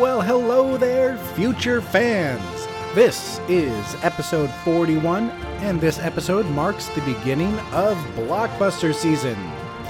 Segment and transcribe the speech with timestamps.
[0.00, 2.42] Well, hello there, future fans.
[2.92, 5.30] This is episode 41,
[5.60, 9.38] and this episode marks the beginning of blockbuster season.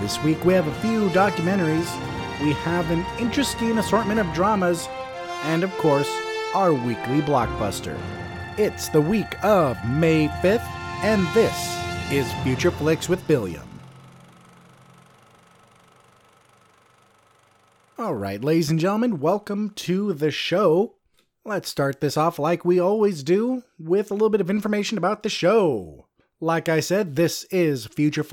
[0.00, 1.90] This week we have a few documentaries,
[2.42, 4.86] we have an interesting assortment of dramas,
[5.44, 6.10] and of course,
[6.54, 7.98] our weekly blockbuster.
[8.58, 10.68] It's the week of May 5th,
[11.02, 11.78] and this
[12.12, 13.66] is Future Flicks with Billiam.
[18.02, 20.94] All right, ladies and gentlemen, welcome to the show.
[21.44, 25.24] Let's start this off like we always do with a little bit of information about
[25.24, 26.06] the show.
[26.40, 28.24] Like I said, this is Future.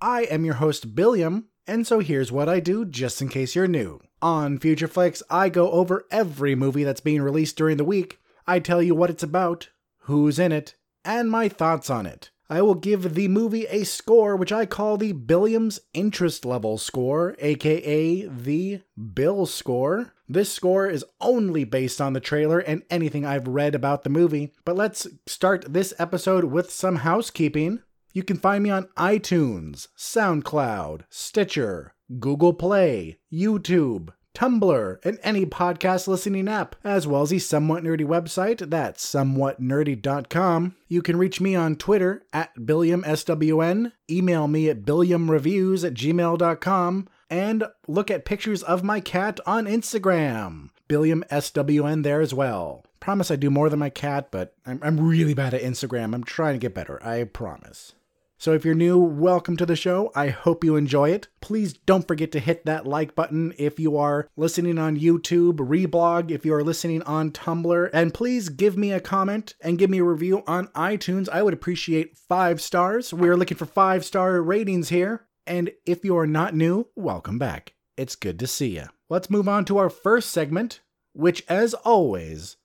[0.00, 3.68] I am your host, Billiam, and so here's what I do just in case you're
[3.68, 4.00] new.
[4.22, 4.90] On Future
[5.28, 8.18] I go over every movie that's being released during the week.
[8.46, 9.68] I tell you what it's about,
[10.04, 12.30] who's in it, and my thoughts on it.
[12.48, 17.34] I will give the movie a score which I call the Billiams Interest Level score,
[17.40, 18.82] aka the
[19.14, 20.12] Bill score.
[20.28, 24.52] This score is only based on the trailer and anything I've read about the movie,
[24.64, 27.82] but let's start this episode with some housekeeping.
[28.12, 36.06] You can find me on iTunes, SoundCloud, Stitcher, Google Play, YouTube, Tumblr, and any podcast
[36.06, 40.76] listening app, as well as the Somewhat Nerdy website, that's somewhatnerdy.com.
[40.88, 47.64] You can reach me on Twitter at BilliamSWN, email me at billiamreviews at gmail.com, and
[47.88, 50.68] look at pictures of my cat on Instagram.
[50.86, 52.84] BilliamSWN there as well.
[53.00, 56.14] Promise I do more than my cat, but I'm, I'm really bad at Instagram.
[56.14, 57.94] I'm trying to get better, I promise.
[58.38, 60.12] So if you're new, welcome to the show.
[60.14, 61.28] I hope you enjoy it.
[61.40, 66.30] Please don't forget to hit that like button if you are listening on YouTube, Reblog
[66.30, 69.98] if you are listening on Tumblr, and please give me a comment and give me
[69.98, 71.30] a review on iTunes.
[71.30, 73.12] I would appreciate five stars.
[73.14, 75.26] We're looking for five star ratings here.
[75.46, 77.72] And if you are not new, welcome back.
[77.96, 78.88] It's good to see you.
[79.08, 80.80] Let's move on to our first segment,
[81.14, 82.58] which, as always,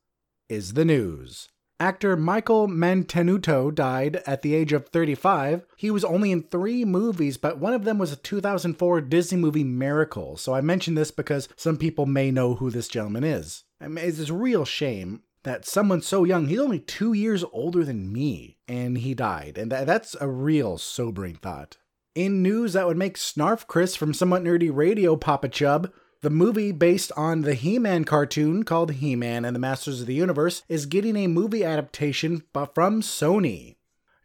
[0.49, 1.50] is the news.
[1.81, 5.65] Actor Michael Mantenuto died at the age of 35.
[5.75, 9.63] He was only in three movies, but one of them was a 2004 Disney movie
[9.63, 10.37] Miracle.
[10.37, 13.63] So I mention this because some people may know who this gentleman is.
[13.81, 17.83] I mean, it's a real shame that someone so young, he's only two years older
[17.83, 19.57] than me, and he died.
[19.57, 21.77] And th- that's a real sobering thought.
[22.13, 26.71] In news that would make Snarf Chris from Somewhat Nerdy Radio Papa Chub, the movie,
[26.71, 30.63] based on the He Man cartoon called He Man and the Masters of the Universe,
[30.69, 33.75] is getting a movie adaptation from Sony.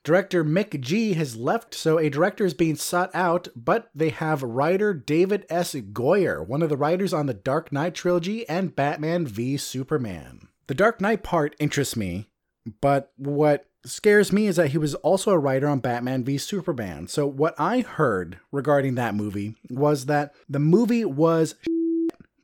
[0.05, 4.95] Director McG has left, so a director is being sought out, but they have writer
[4.95, 5.75] David S.
[5.75, 10.47] Goyer, one of the writers on the Dark Knight trilogy and Batman v Superman.
[10.69, 12.29] The Dark Knight part interests me,
[12.81, 17.09] but what scares me is that he was also a writer on Batman v Superman.
[17.09, 21.57] So, what I heard regarding that movie was that the movie was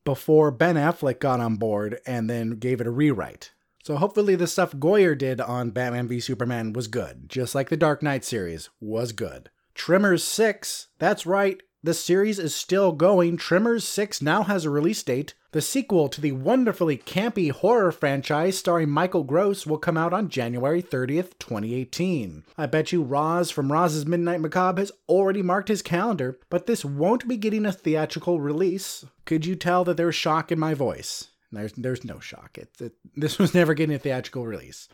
[0.05, 3.53] before Ben Affleck got on board and then gave it a rewrite.
[3.85, 7.77] So hopefully the stuff Goyer did on Batman v Superman was good, just like the
[7.77, 9.51] Dark Knight series was good.
[9.75, 13.37] Tremors 6, that's right, the series is still going.
[13.37, 15.35] Tremors 6 now has a release date.
[15.53, 20.31] The sequel to the wonderfully campy horror franchise starring Michael Gross will come out on
[20.31, 22.45] January 30th, 2018.
[22.57, 26.87] I bet you Roz from Roz's Midnight Macabre has already marked his calendar, but this
[26.87, 29.05] won't be getting a theatrical release.
[29.27, 31.29] Could you tell that there's shock in my voice?
[31.53, 32.57] There's, there's no shock.
[32.57, 34.89] It, it, this was never getting a theatrical release.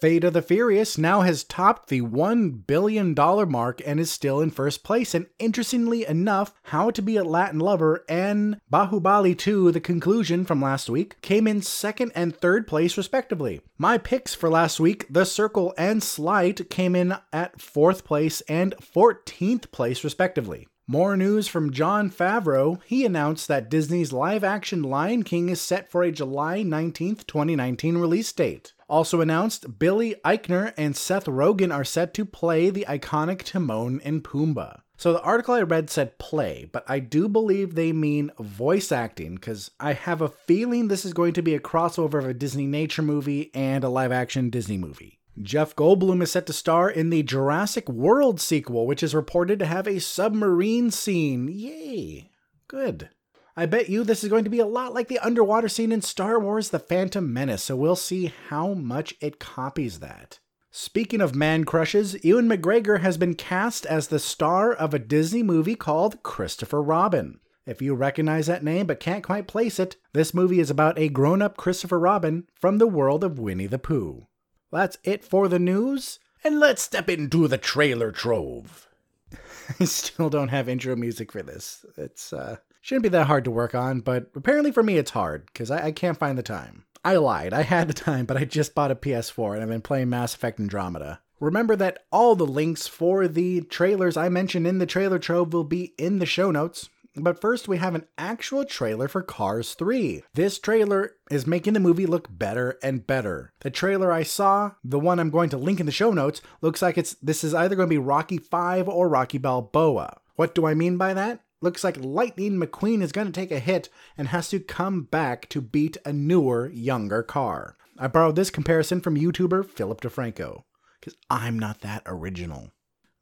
[0.00, 4.50] Fate of the Furious now has topped the $1 billion mark and is still in
[4.50, 5.14] first place.
[5.14, 10.62] And interestingly enough, How to Be a Latin Lover and Bahubali 2, the conclusion from
[10.62, 13.60] last week, came in second and third place respectively.
[13.76, 18.74] My picks for last week, The Circle and Sleight, came in at fourth place and
[18.78, 20.66] 14th place respectively.
[20.86, 22.80] More news from Jon Favreau.
[22.84, 27.98] He announced that Disney's live action Lion King is set for a July 19th, 2019
[27.98, 28.72] release date.
[28.90, 34.24] Also announced, Billy Eichner and Seth Rogen are set to play the iconic Timon and
[34.24, 34.80] Pumbaa.
[34.96, 39.36] So the article I read said play, but I do believe they mean voice acting
[39.36, 42.66] because I have a feeling this is going to be a crossover of a Disney
[42.66, 45.20] nature movie and a live action Disney movie.
[45.40, 49.66] Jeff Goldblum is set to star in the Jurassic World sequel, which is reported to
[49.66, 51.48] have a submarine scene.
[51.48, 52.28] Yay!
[52.66, 53.08] Good.
[53.56, 56.02] I bet you this is going to be a lot like the underwater scene in
[56.02, 60.38] Star Wars The Phantom Menace, so we'll see how much it copies that.
[60.70, 65.42] Speaking of man crushes, Ewan McGregor has been cast as the star of a Disney
[65.42, 67.40] movie called Christopher Robin.
[67.66, 71.08] If you recognize that name but can't quite place it, this movie is about a
[71.08, 74.28] grown up Christopher Robin from the world of Winnie the Pooh.
[74.70, 78.88] That's it for the news, and let's step into the trailer trove.
[79.80, 81.84] I still don't have intro music for this.
[81.96, 85.46] It's uh shouldn't be that hard to work on, but apparently for me it's hard
[85.46, 86.84] because I, I can't find the time.
[87.04, 87.52] I lied.
[87.52, 90.34] I had the time, but I just bought a PS4 and I've been playing Mass
[90.34, 91.20] Effect Andromeda.
[91.40, 95.64] Remember that all the links for the trailers I mentioned in the trailer trove will
[95.64, 96.90] be in the show notes.
[97.16, 100.22] But first, we have an actual trailer for Cars 3.
[100.34, 103.52] This trailer is making the movie look better and better.
[103.60, 106.82] The trailer I saw, the one I'm going to link in the show notes, looks
[106.82, 110.20] like it's this is either going to be Rocky 5 or Rocky Balboa.
[110.36, 111.40] What do I mean by that?
[111.62, 115.46] Looks like Lightning McQueen is going to take a hit and has to come back
[115.50, 117.76] to beat a newer, younger car.
[117.98, 120.62] I borrowed this comparison from YouTuber Philip DeFranco,
[120.98, 122.70] because I'm not that original.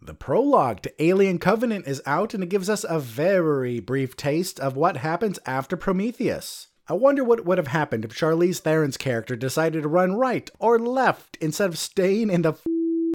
[0.00, 4.60] The prologue to Alien Covenant is out and it gives us a very brief taste
[4.60, 6.68] of what happens after Prometheus.
[6.86, 10.78] I wonder what would have happened if Charlize Theron's character decided to run right or
[10.78, 12.54] left instead of staying in the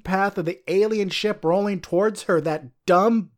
[0.04, 3.30] path of the alien ship rolling towards her, that dumb.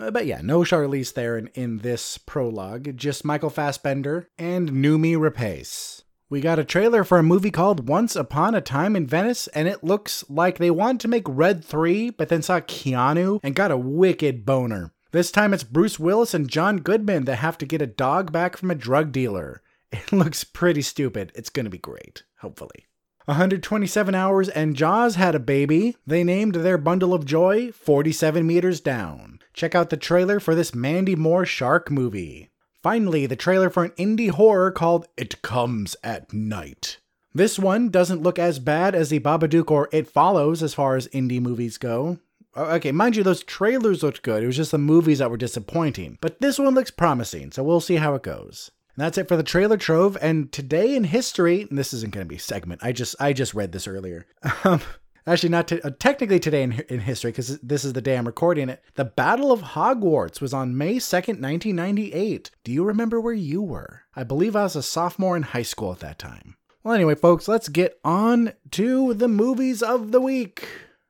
[0.00, 6.02] Uh, but yeah, no Charlize Theron in this prologue, just Michael Fassbender and Noomi Rapace.
[6.30, 9.68] We got a trailer for a movie called Once Upon a Time in Venice, and
[9.68, 13.72] it looks like they wanted to make Red 3, but then saw Keanu and got
[13.72, 14.92] a wicked boner.
[15.10, 18.56] This time it's Bruce Willis and John Goodman that have to get a dog back
[18.56, 19.60] from a drug dealer.
[19.92, 21.32] It looks pretty stupid.
[21.34, 22.86] It's gonna be great, hopefully.
[23.24, 25.96] 127 hours and Jaws had a baby.
[26.06, 29.39] They named their bundle of joy 47 meters down.
[29.52, 32.50] Check out the trailer for this Mandy Moore shark movie.
[32.82, 36.98] Finally, the trailer for an indie horror called It Comes at Night.
[37.34, 41.06] This one doesn't look as bad as the Babadook or It Follows as far as
[41.08, 42.18] indie movies go.
[42.56, 44.42] Okay, mind you, those trailers looked good.
[44.42, 46.18] It was just the movies that were disappointing.
[46.20, 48.72] But this one looks promising, so we'll see how it goes.
[48.96, 50.18] And that's it for the trailer trove.
[50.20, 52.82] And today in history, and this isn't going to be a segment.
[52.82, 54.26] I just I just read this earlier.
[54.64, 54.80] Um,
[55.26, 58.68] Actually, not uh, technically today in, in history, because this is the day I'm recording
[58.68, 58.82] it.
[58.94, 62.50] The Battle of Hogwarts was on May 2nd, 1998.
[62.64, 64.02] Do you remember where you were?
[64.16, 66.56] I believe I was a sophomore in high school at that time.
[66.82, 70.66] Well, anyway, folks, let's get on to the movies of the week.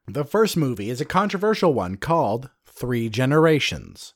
[0.08, 4.14] The first movie is a controversial one called Three Generations.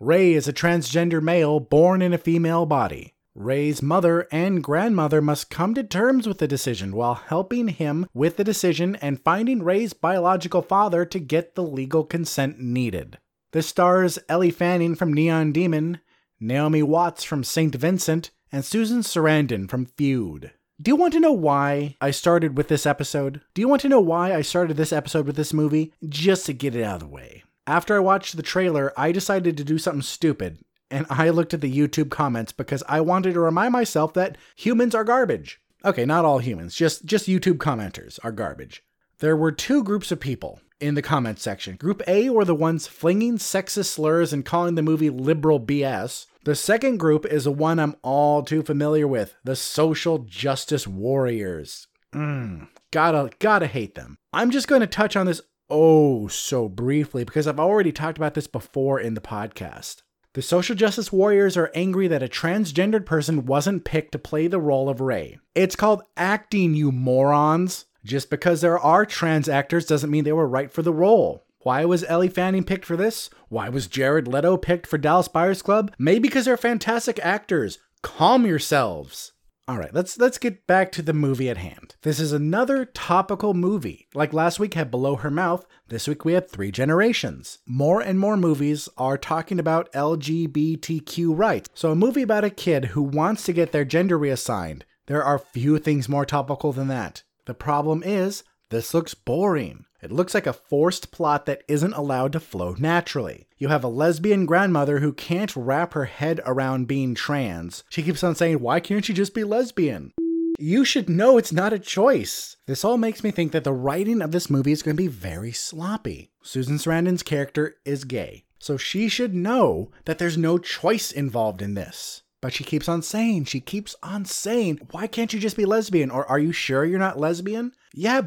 [0.00, 3.13] Ray is a transgender male born in a female body.
[3.36, 8.36] Ray's mother and grandmother must come to terms with the decision while helping him with
[8.36, 13.18] the decision and finding Ray's biological father to get the legal consent needed.
[13.50, 15.98] This stars Ellie Fanning from Neon Demon,
[16.38, 17.74] Naomi Watts from St.
[17.74, 20.52] Vincent, and Susan Sarandon from Feud.
[20.80, 23.40] Do you want to know why I started with this episode?
[23.52, 25.92] Do you want to know why I started this episode with this movie?
[26.08, 27.42] Just to get it out of the way.
[27.66, 30.58] After I watched the trailer, I decided to do something stupid
[30.90, 34.94] and I looked at the YouTube comments because I wanted to remind myself that humans
[34.94, 35.60] are garbage.
[35.84, 38.82] Okay, not all humans, just just YouTube commenters are garbage.
[39.18, 41.76] There were two groups of people in the comment section.
[41.76, 46.26] Group A were the ones flinging sexist slurs and calling the movie liberal BS.
[46.44, 51.86] The second group is the one I'm all too familiar with, the social justice warriors.
[52.14, 54.18] Mm, gotta gotta hate them.
[54.32, 55.40] I'm just going to touch on this
[55.70, 60.02] oh so briefly because I've already talked about this before in the podcast.
[60.34, 64.58] The social justice warriors are angry that a transgendered person wasn't picked to play the
[64.58, 65.38] role of Ray.
[65.54, 67.84] It's called acting, you morons.
[68.04, 71.46] Just because there are trans actors doesn't mean they were right for the role.
[71.60, 73.30] Why was Ellie Fanning picked for this?
[73.48, 75.94] Why was Jared Leto picked for Dallas Buyers Club?
[76.00, 77.78] Maybe because they're fantastic actors.
[78.02, 79.33] Calm yourselves.
[79.66, 81.96] All right, let's let's get back to the movie at hand.
[82.02, 84.08] This is another topical movie.
[84.12, 87.60] Like last week had Below Her Mouth, this week we had Three Generations.
[87.66, 91.70] More and more movies are talking about LGBTQ rights.
[91.72, 94.84] So a movie about a kid who wants to get their gender reassigned.
[95.06, 97.22] There are few things more topical than that.
[97.46, 99.86] The problem is this looks boring.
[100.04, 103.48] It looks like a forced plot that isn't allowed to flow naturally.
[103.56, 107.84] You have a lesbian grandmother who can't wrap her head around being trans.
[107.88, 110.12] She keeps on saying, Why can't you just be lesbian?
[110.58, 112.58] You should know it's not a choice.
[112.66, 115.08] This all makes me think that the writing of this movie is going to be
[115.08, 116.32] very sloppy.
[116.42, 121.72] Susan Sarandon's character is gay, so she should know that there's no choice involved in
[121.72, 122.22] this.
[122.42, 126.10] But she keeps on saying, she keeps on saying, why can't you just be lesbian?
[126.10, 127.72] Or are you sure you're not lesbian?
[127.94, 128.20] Yeah,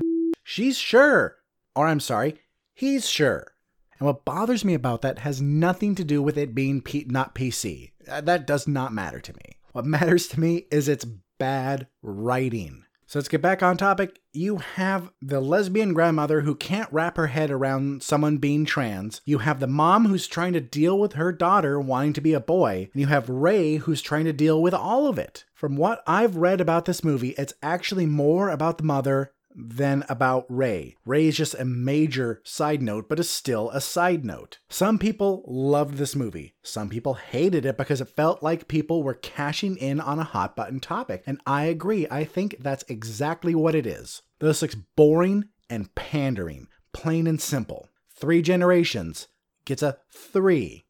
[0.44, 1.37] she's sure.
[1.78, 2.40] Or I'm sorry,
[2.74, 3.54] he's sure.
[4.00, 7.36] And what bothers me about that has nothing to do with it being P- not
[7.36, 7.92] PC.
[8.10, 9.60] Uh, that does not matter to me.
[9.74, 11.06] What matters to me is it's
[11.38, 12.84] bad writing.
[13.06, 14.20] So let's get back on topic.
[14.34, 19.22] You have the lesbian grandmother who can't wrap her head around someone being trans.
[19.24, 22.42] You have the mom who's trying to deal with her daughter wanting to be a
[22.42, 22.90] boy.
[22.92, 25.46] And you have Ray who's trying to deal with all of it.
[25.54, 30.46] From what I've read about this movie, it's actually more about the mother than about
[30.50, 30.96] Ray.
[31.04, 34.60] Ray is just a major side note, but is still a side note.
[34.70, 36.54] Some people loved this movie.
[36.62, 40.56] Some people hated it because it felt like people were cashing in on a hot
[40.56, 41.24] button topic.
[41.26, 42.06] And I agree.
[42.12, 44.22] I think that's exactly what it is.
[44.40, 47.90] This looks boring and pandering, plain and simple.
[48.12, 49.28] Three Generations
[49.66, 50.86] gets a 3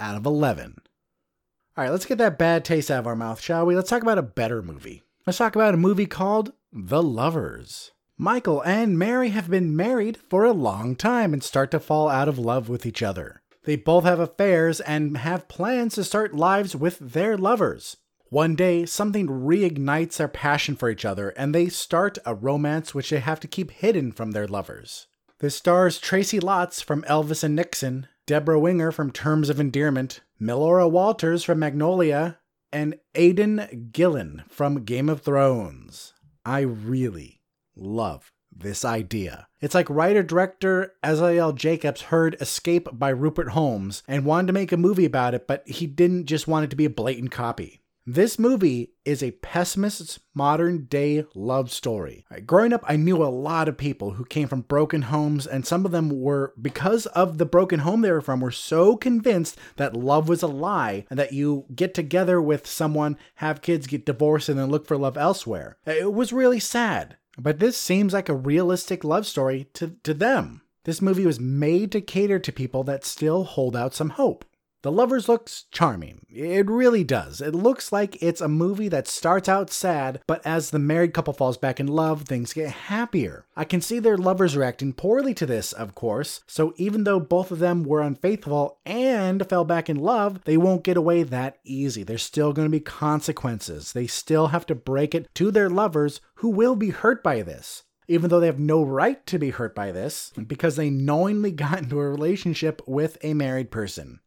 [0.00, 0.76] out of 11.
[1.76, 3.76] All right, let's get that bad taste out of our mouth, shall we?
[3.76, 5.02] Let's talk about a better movie.
[5.26, 7.92] Let's talk about a movie called The Lovers.
[8.18, 12.28] Michael and Mary have been married for a long time and start to fall out
[12.28, 13.42] of love with each other.
[13.64, 17.98] They both have affairs and have plans to start lives with their lovers.
[18.30, 23.10] One day, something reignites their passion for each other, and they start a romance which
[23.10, 25.08] they have to keep hidden from their lovers.
[25.40, 30.90] This stars Tracy Letts from Elvis and Nixon, Debra Winger from Terms of Endearment, Melora
[30.90, 32.38] Walters from Magnolia,
[32.72, 36.14] and Aidan Gillen from Game of Thrones.
[36.46, 37.35] I really
[37.76, 39.46] love this idea.
[39.60, 44.72] It's like writer director Azael Jacobs heard Escape by Rupert Holmes and wanted to make
[44.72, 47.82] a movie about it, but he didn't just want it to be a blatant copy.
[48.08, 52.24] This movie is a pessimist's modern day love story.
[52.46, 55.84] Growing up, I knew a lot of people who came from broken homes, and some
[55.84, 59.96] of them were, because of the broken home they were from, were so convinced that
[59.96, 64.48] love was a lie and that you get together with someone, have kids, get divorced,
[64.48, 65.76] and then look for love elsewhere.
[65.84, 67.16] It was really sad.
[67.38, 70.62] But this seems like a realistic love story to, to them.
[70.84, 74.44] This movie was made to cater to people that still hold out some hope.
[74.86, 76.20] The Lovers looks charming.
[76.28, 77.40] It really does.
[77.40, 81.32] It looks like it's a movie that starts out sad, but as the married couple
[81.32, 83.46] falls back in love, things get happier.
[83.56, 87.50] I can see their lovers reacting poorly to this, of course, so even though both
[87.50, 92.04] of them were unfaithful and fell back in love, they won't get away that easy.
[92.04, 93.92] There's still going to be consequences.
[93.92, 97.82] They still have to break it to their lovers who will be hurt by this
[98.08, 101.80] even though they have no right to be hurt by this, because they knowingly got
[101.80, 104.20] into a relationship with a married person.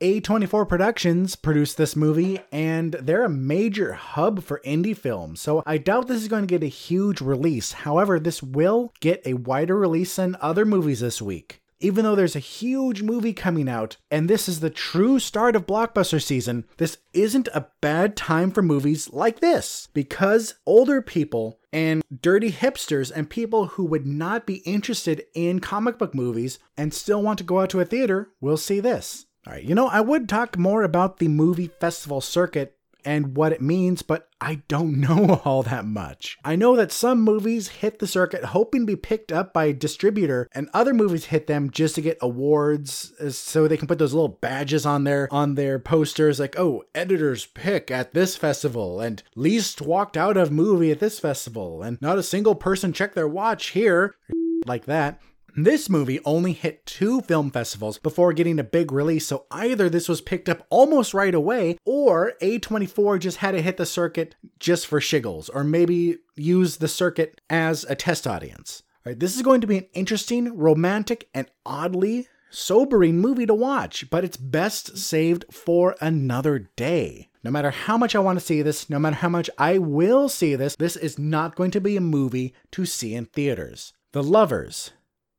[0.00, 5.78] A24 Productions produced this movie, and they're a major hub for indie films, so I
[5.78, 7.72] doubt this is going to get a huge release.
[7.72, 11.60] However, this will get a wider release than other movies this week.
[11.78, 15.66] Even though there's a huge movie coming out, and this is the true start of
[15.66, 19.88] blockbuster season, this isn't a bad time for movies like this.
[19.92, 25.98] Because older people and dirty hipsters and people who would not be interested in comic
[25.98, 29.26] book movies and still want to go out to a theater will see this.
[29.46, 33.52] All right, you know, I would talk more about the movie festival circuit and what
[33.52, 36.38] it means, but I don't know all that much.
[36.44, 39.72] I know that some movies hit the circuit hoping to be picked up by a
[39.72, 43.98] distributor, and other movies hit them just to get awards uh, so they can put
[43.98, 49.00] those little badges on their on their posters like, "Oh, editor's pick at this festival
[49.00, 53.14] and least walked out of movie at this festival and not a single person checked
[53.14, 54.14] their watch here."
[54.66, 55.20] Like that.
[55.56, 60.08] This movie only hit two film festivals before getting a big release, so either this
[60.08, 64.84] was picked up almost right away, or A24 just had to hit the circuit just
[64.84, 68.82] for shiggles, or maybe use the circuit as a test audience.
[69.06, 74.10] Right, this is going to be an interesting, romantic, and oddly sobering movie to watch,
[74.10, 77.28] but it's best saved for another day.
[77.44, 80.28] No matter how much I want to see this, no matter how much I will
[80.28, 83.92] see this, this is not going to be a movie to see in theaters.
[84.10, 84.90] The Lovers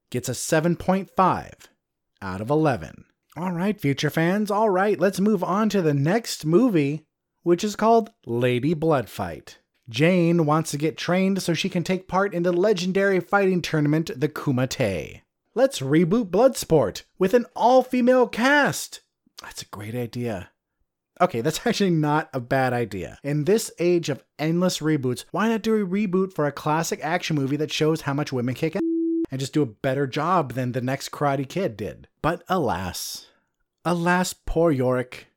[0.10, 1.52] gets a 7.5
[2.22, 3.06] out of 11.
[3.38, 7.06] All right, future fans, all right, let's move on to the next movie,
[7.44, 9.58] which is called Lady Bloodfight.
[9.90, 14.10] Jane wants to get trained so she can take part in the legendary fighting tournament,
[14.16, 15.22] the Kumite.
[15.54, 19.02] Let's reboot Bloodsport with an all female cast.
[19.42, 20.50] That's a great idea.
[21.22, 23.20] Okay, that's actually not a bad idea.
[23.24, 27.36] In this age of endless reboots, why not do a reboot for a classic action
[27.36, 28.76] movie that shows how much women kick?
[29.36, 32.08] And just do a better job than the next Karate Kid did.
[32.22, 33.28] But alas,
[33.84, 35.28] alas, poor Yorick.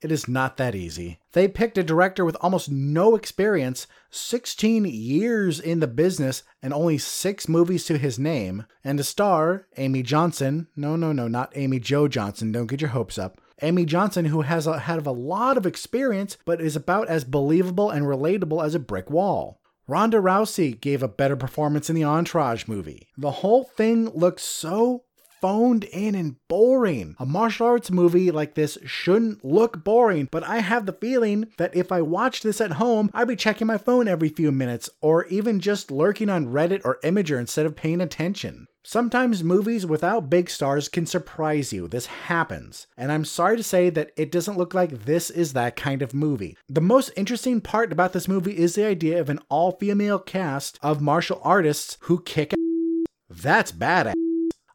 [0.00, 1.18] It is not that easy.
[1.32, 6.96] They picked a director with almost no experience, 16 years in the business, and only
[6.96, 10.68] six movies to his name, and a star, Amy Johnson.
[10.74, 12.52] No, no, no, not Amy Jo Johnson.
[12.52, 13.38] Don't get your hopes up.
[13.60, 17.90] Amy Johnson, who has a, had a lot of experience, but is about as believable
[17.90, 19.60] and relatable as a brick wall.
[19.88, 23.08] Ronda Rousey gave a better performance in the Entourage movie.
[23.18, 25.04] The whole thing looks so
[25.42, 27.16] phoned in and boring.
[27.18, 31.76] A martial arts movie like this shouldn't look boring, but I have the feeling that
[31.76, 35.26] if I watched this at home, I'd be checking my phone every few minutes or
[35.26, 38.68] even just lurking on Reddit or Imgur instead of paying attention.
[38.84, 41.86] Sometimes movies without big stars can surprise you.
[41.88, 42.86] This happens.
[42.96, 46.14] And I'm sorry to say that it doesn't look like this is that kind of
[46.14, 46.56] movie.
[46.68, 50.78] The most interesting part about this movie is the idea of an all female cast
[50.82, 53.06] of martial artists who kick ass.
[53.28, 54.14] That's badass.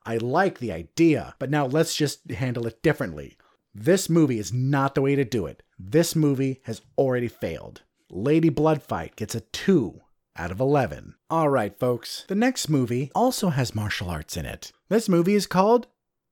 [0.08, 3.38] I like the idea, but now let's just handle it differently.
[3.76, 5.64] This movie is not the way to do it.
[5.78, 7.82] This movie has already failed.
[8.10, 10.00] Lady Bloodfight gets a 2
[10.38, 11.16] out of 11.
[11.30, 14.72] Alright, folks, the next movie also has martial arts in it.
[14.88, 15.88] This movie is called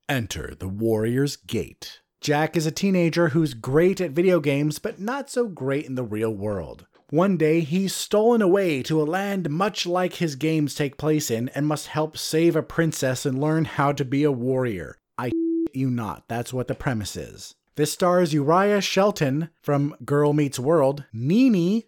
[0.08, 2.00] Enter the Warrior's Gate.
[2.22, 6.02] Jack is a teenager who's great at video games, but not so great in the
[6.02, 6.86] real world.
[7.10, 11.48] One day, he's stolen away to a land much like his games take place in
[11.50, 14.98] and must help save a princess and learn how to be a warrior.
[15.16, 15.30] I
[15.72, 17.54] you not, that's what the premise is.
[17.76, 21.86] This stars Uriah Shelton from Girl Meets World, Nini,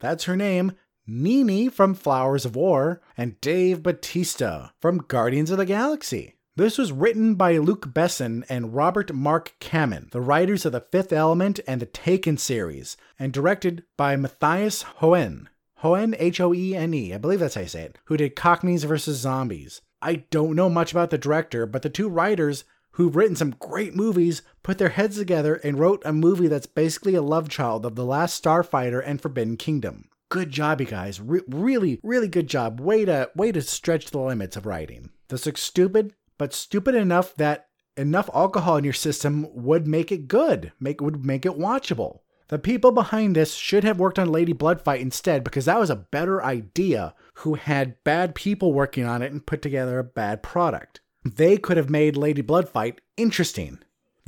[0.00, 0.72] that's her name,
[1.06, 6.34] Nini from Flowers of War, and Dave Batista from Guardians of the Galaxy.
[6.56, 11.12] This was written by Luc Besson and Robert Mark Kamen, the writers of The Fifth
[11.12, 15.48] Element and the Taken series, and directed by Matthias Hoene.
[15.76, 18.34] Hoene, H O E N E, I believe that's how you say it, who did
[18.34, 19.16] Cockneys vs.
[19.16, 19.80] Zombies.
[20.02, 23.94] I don't know much about the director, but the two writers who've written some great
[23.94, 27.94] movies put their heads together and wrote a movie that's basically a love child of
[27.94, 30.08] The Last Starfighter and Forbidden Kingdom.
[30.30, 31.20] Good job, you guys.
[31.20, 32.80] Re- really, really good job.
[32.80, 35.10] Way to way to stretch the limits of writing.
[35.30, 37.66] Looks stupid, but stupid enough that
[37.98, 42.20] enough alcohol in your system would make it good, make would make it watchable.
[42.48, 45.96] The people behind this should have worked on Lady Bloodfight instead because that was a
[45.96, 51.02] better idea who had bad people working on it and put together a bad product.
[51.26, 53.80] They could have made Lady Bloodfight interesting.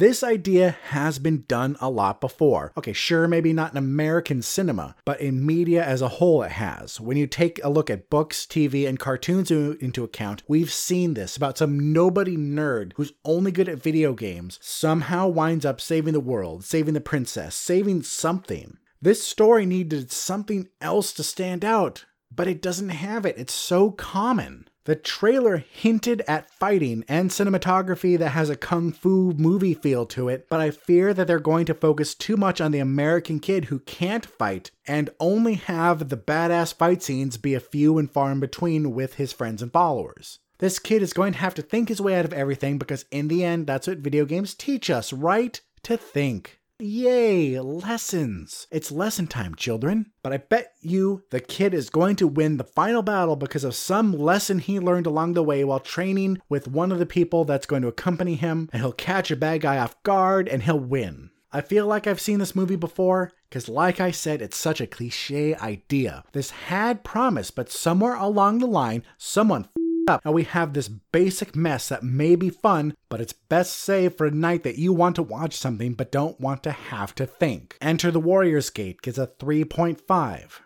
[0.02, 2.72] This idea has been done a lot before.
[2.76, 7.00] Okay, sure, maybe not in American cinema, but in media as a whole it has.
[7.00, 11.36] When you take a look at books, TV, and cartoons into account, we've seen this
[11.36, 16.18] about some nobody nerd who's only good at video games somehow winds up saving the
[16.18, 18.78] world, saving the princess, saving something.
[19.00, 23.38] This story needed something else to stand out, but it doesn't have it.
[23.38, 24.68] It's so common.
[24.84, 30.28] The trailer hinted at fighting and cinematography that has a kung fu movie feel to
[30.28, 33.66] it, but I fear that they're going to focus too much on the American kid
[33.66, 38.32] who can't fight and only have the badass fight scenes be a few and far
[38.32, 40.40] in between with his friends and followers.
[40.58, 43.28] This kid is going to have to think his way out of everything because, in
[43.28, 45.60] the end, that's what video games teach us, right?
[45.84, 46.58] To think.
[46.78, 48.66] Yay, lessons.
[48.70, 50.06] It's lesson time, children.
[50.22, 53.74] But I bet you the kid is going to win the final battle because of
[53.74, 57.66] some lesson he learned along the way while training with one of the people that's
[57.66, 61.30] going to accompany him, and he'll catch a bad guy off guard and he'll win.
[61.52, 64.86] I feel like I've seen this movie before, because like I said, it's such a
[64.86, 66.24] cliche idea.
[66.32, 69.68] This had promise, but somewhere along the line, someone
[70.08, 70.24] up.
[70.24, 74.30] We have this basic mess that may be fun, but it's best saved for a
[74.30, 77.76] night that you want to watch something but don't want to have to think.
[77.80, 80.60] Enter the Warrior's Gate gets a 3.5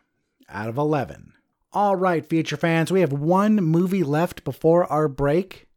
[0.49, 1.33] out of 11.
[1.73, 5.69] All right, feature fans, we have one movie left before our break,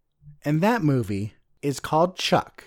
[0.46, 2.64] and that movie is called Chuck.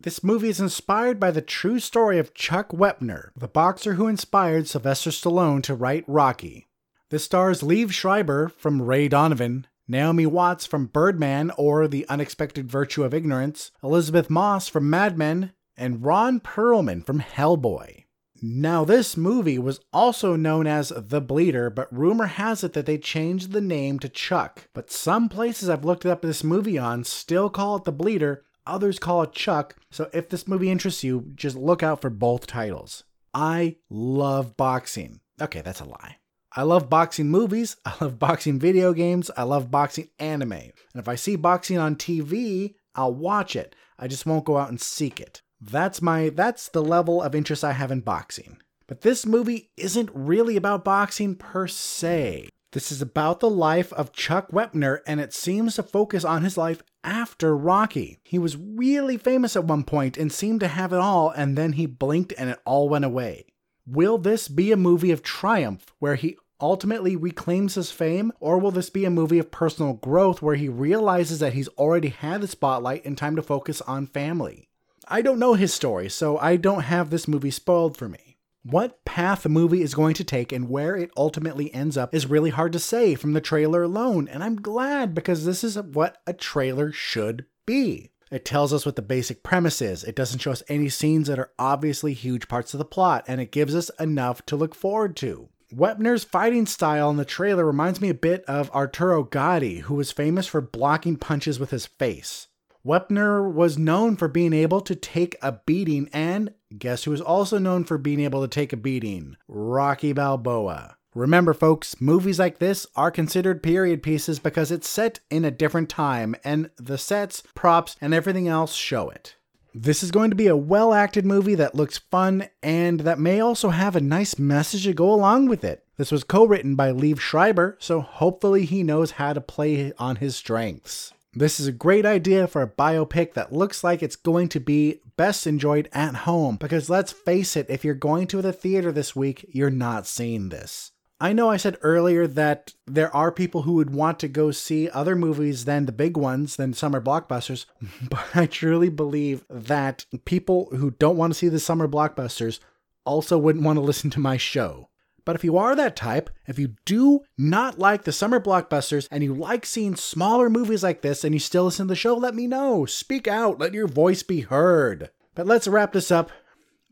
[0.00, 4.66] This movie is inspired by the true story of Chuck Wepner, the boxer who inspired
[4.66, 6.66] Sylvester Stallone to write Rocky.
[7.10, 13.04] This stars Liev Schreiber from Ray Donovan, Naomi Watts from Birdman or The Unexpected Virtue
[13.04, 18.04] of Ignorance, Elisabeth Moss from Mad Men, and Ron Perlman from Hellboy.
[18.40, 22.96] Now, this movie was also known as The Bleeder, but rumor has it that they
[22.96, 24.66] changed the name to Chuck.
[24.72, 28.98] But some places I've looked up this movie on still call it The Bleeder, others
[28.98, 33.04] call it Chuck, so if this movie interests you, just look out for both titles.
[33.34, 35.20] I love boxing.
[35.38, 36.16] Okay, that's a lie.
[36.54, 40.52] I love boxing movies, I love boxing video games, I love boxing anime.
[40.52, 43.74] And if I see boxing on TV, I'll watch it.
[43.98, 45.42] I just won't go out and seek it.
[45.60, 48.58] That's my that's the level of interest I have in boxing.
[48.86, 52.48] But this movie isn't really about boxing per se.
[52.72, 56.56] This is about the life of Chuck Wepner, and it seems to focus on his
[56.56, 58.18] life after Rocky.
[58.24, 61.74] He was really famous at one point and seemed to have it all, and then
[61.74, 63.44] he blinked and it all went away.
[63.86, 68.70] Will this be a movie of triumph where he ultimately reclaims his fame, or will
[68.70, 72.46] this be a movie of personal growth where he realizes that he's already had the
[72.46, 74.68] spotlight and time to focus on family?
[75.08, 78.36] I don't know his story, so I don't have this movie spoiled for me.
[78.62, 82.26] What path the movie is going to take and where it ultimately ends up is
[82.26, 86.22] really hard to say from the trailer alone, and I'm glad because this is what
[86.28, 88.12] a trailer should be.
[88.32, 90.04] It tells us what the basic premise is.
[90.04, 93.42] It doesn't show us any scenes that are obviously huge parts of the plot, and
[93.42, 95.50] it gives us enough to look forward to.
[95.70, 100.12] Wepner's fighting style in the trailer reminds me a bit of Arturo Gatti, who was
[100.12, 102.48] famous for blocking punches with his face.
[102.86, 107.58] Wepner was known for being able to take a beating, and guess who was also
[107.58, 109.36] known for being able to take a beating?
[109.46, 110.96] Rocky Balboa.
[111.14, 115.90] Remember, folks, movies like this are considered period pieces because it's set in a different
[115.90, 119.36] time, and the sets, props, and everything else show it.
[119.74, 123.40] This is going to be a well acted movie that looks fun and that may
[123.40, 125.84] also have a nice message to go along with it.
[125.96, 130.16] This was co written by Liev Schreiber, so hopefully he knows how to play on
[130.16, 131.12] his strengths.
[131.34, 135.00] This is a great idea for a biopic that looks like it's going to be
[135.16, 139.16] best enjoyed at home because let's face it, if you're going to the theater this
[139.16, 140.91] week, you're not seeing this.
[141.22, 144.90] I know I said earlier that there are people who would want to go see
[144.90, 147.66] other movies than the big ones, than summer blockbusters,
[148.10, 152.58] but I truly believe that people who don't want to see the summer blockbusters
[153.04, 154.88] also wouldn't want to listen to my show.
[155.24, 159.22] But if you are that type, if you do not like the summer blockbusters and
[159.22, 162.34] you like seeing smaller movies like this and you still listen to the show, let
[162.34, 162.84] me know.
[162.84, 165.10] Speak out, let your voice be heard.
[165.36, 166.32] But let's wrap this up.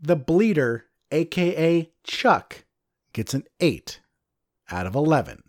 [0.00, 2.64] The Bleeder, aka Chuck,
[3.12, 3.98] gets an 8
[4.70, 5.42] out of 11.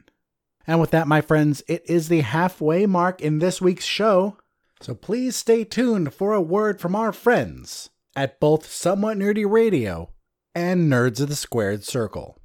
[0.67, 4.37] And with that, my friends, it is the halfway mark in this week's show.
[4.79, 10.11] So please stay tuned for a word from our friends at both Somewhat Nerdy Radio
[10.53, 12.37] and Nerds of the Squared Circle.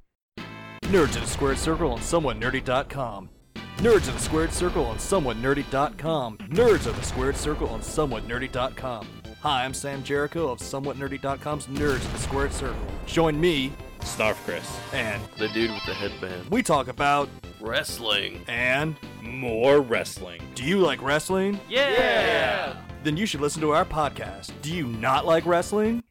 [0.83, 3.29] Nerds of the Squared Circle on SomewhatNerdy.com.
[3.77, 6.37] Nerds of the Squared Circle on SomewhatNerdy.com.
[6.37, 9.07] Nerds of the Squared Circle on SomewhatNerdy.com.
[9.41, 12.81] Hi, I'm Sam Jericho of SomewhatNerdy.com's Nerds of the Squared Circle.
[13.05, 13.73] Join me,
[14.07, 14.79] Snarf Chris.
[14.93, 16.49] and The dude with the headband.
[16.49, 18.43] we talk about Wrestling.
[18.47, 20.41] and More wrestling.
[20.55, 21.59] do you like wrestling?
[21.69, 22.75] Yeah!
[23.03, 24.51] Then you should listen to our podcast.
[24.61, 26.03] Do you not like wrestling?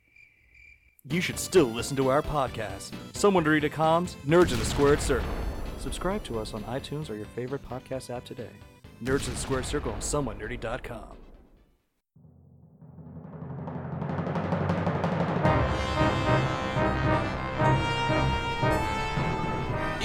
[1.08, 2.90] You should still listen to our podcast.
[3.12, 5.28] SomewhatNerdy.com's Nerds in the Squared Circle.
[5.78, 8.50] Subscribe to us on iTunes or your favorite podcast app today.
[9.02, 11.16] Nerds in the Squared Circle on SomewhatNerdy.com.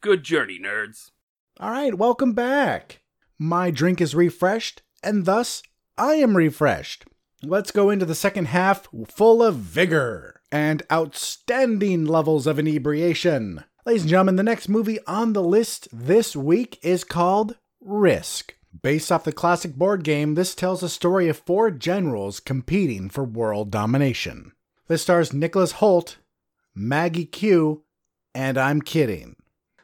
[0.00, 1.10] Good journey, nerds.
[1.58, 3.00] All right, welcome back.
[3.36, 5.60] My drink is refreshed, and thus
[5.96, 7.06] I am refreshed.
[7.42, 13.64] Let's go into the second half full of vigor and outstanding levels of inebriation.
[13.84, 18.54] Ladies and gentlemen, the next movie on the list this week is called Risk.
[18.82, 23.24] Based off the classic board game, this tells a story of four generals competing for
[23.24, 24.52] world domination.
[24.86, 26.18] This stars Nicholas Hoult,
[26.72, 27.82] Maggie Q,
[28.32, 29.34] and I'm kidding.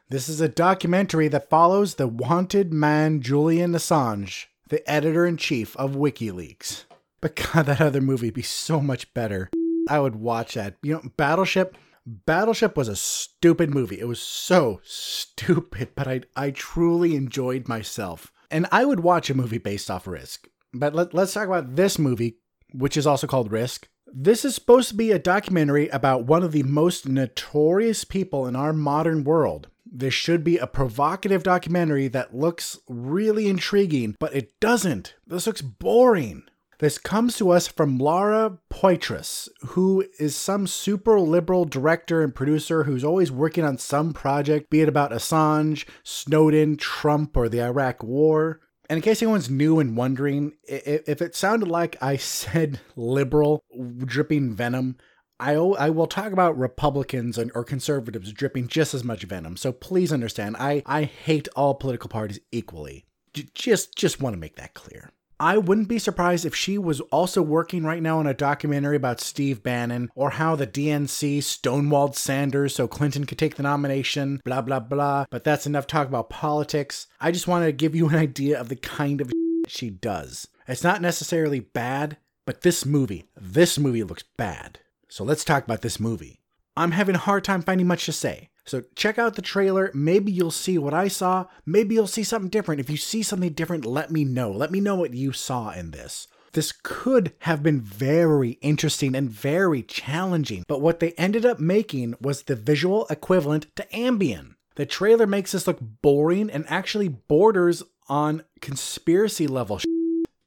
[0.07, 5.75] This is a documentary that follows the wanted man Julian Assange, the editor in chief
[5.77, 6.83] of WikiLeaks.
[7.21, 9.49] But God, that other movie would be so much better.
[9.89, 10.75] I would watch that.
[10.83, 11.75] You know, Battleship.
[12.05, 13.99] Battleship was a stupid movie.
[13.99, 18.31] It was so stupid, but I I truly enjoyed myself.
[18.51, 20.47] And I would watch a movie based off Risk.
[20.71, 22.37] But let, let's talk about this movie,
[22.71, 23.87] which is also called Risk.
[24.05, 28.55] This is supposed to be a documentary about one of the most notorious people in
[28.55, 29.67] our modern world.
[29.85, 35.15] This should be a provocative documentary that looks really intriguing, but it doesn't.
[35.25, 36.43] This looks boring.
[36.79, 42.83] This comes to us from Laura Poitras, who is some super liberal director and producer
[42.83, 48.03] who's always working on some project, be it about Assange, Snowden, Trump, or the Iraq
[48.03, 48.59] War.
[48.89, 53.63] And in case anyone's new and wondering, if it sounded like I said liberal
[53.99, 54.97] dripping venom,
[55.39, 59.57] I, I will talk about Republicans and, or conservatives dripping just as much venom.
[59.57, 63.05] So please understand, I, I hate all political parties equally.
[63.33, 65.11] J- just just want to make that clear.
[65.37, 69.19] I wouldn't be surprised if she was also working right now on a documentary about
[69.19, 74.61] Steve Bannon or how the DNC stonewalled Sanders so Clinton could take the nomination, blah,
[74.61, 75.25] blah, blah.
[75.29, 77.07] But that's enough talk about politics.
[77.19, 79.33] I just wanted to give you an idea of the kind of
[79.67, 80.47] she does.
[80.69, 84.79] It's not necessarily bad, but this movie, this movie looks bad.
[85.07, 86.41] So let's talk about this movie.
[86.75, 88.49] I'm having a hard time finding much to say.
[88.65, 89.91] So check out the trailer.
[89.93, 91.45] Maybe you'll see what I saw.
[91.65, 92.81] Maybe you'll see something different.
[92.81, 94.51] If you see something different, let me know.
[94.51, 96.27] Let me know what you saw in this.
[96.53, 102.15] This could have been very interesting and very challenging, but what they ended up making
[102.21, 104.55] was the visual equivalent to Ambien.
[104.75, 109.81] The trailer makes this look boring and actually borders on conspiracy level.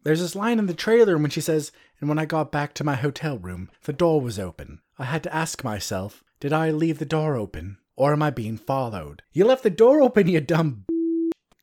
[0.02, 2.84] There's this line in the trailer when she says, And when I got back to
[2.84, 4.80] my hotel room, the door was open.
[4.98, 7.78] I had to ask myself, Did I leave the door open?
[7.96, 9.22] Or am I being followed?
[9.32, 10.84] You left the door open, you dumb.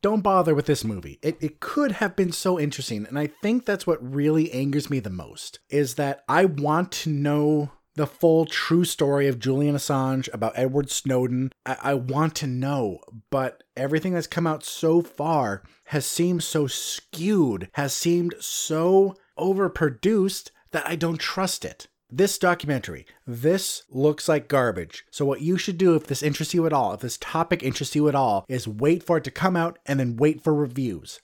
[0.01, 1.17] Don't bother with this movie.
[1.23, 3.05] It, it could have been so interesting.
[3.07, 7.09] And I think that's what really angers me the most is that I want to
[7.09, 11.51] know the full true story of Julian Assange, about Edward Snowden.
[11.65, 16.67] I, I, want to know, but everything that's come out so far has seemed so
[16.67, 21.87] skewed, has seemed so overproduced that I don't trust it.
[22.11, 25.05] This documentary, this looks like garbage.
[25.09, 27.95] So, what you should do if this interests you at all, if this topic interests
[27.95, 31.19] you at all, is wait for it to come out and then wait for reviews.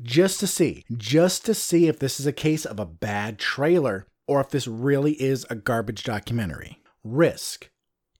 [0.00, 4.06] Just to see, just to see if this is a case of a bad trailer
[4.26, 6.80] or if this really is a garbage documentary.
[7.02, 7.68] Risk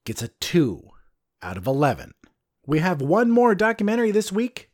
[0.05, 0.83] gets a 2
[1.43, 2.13] out of 11.
[2.67, 4.71] We have one more documentary this week,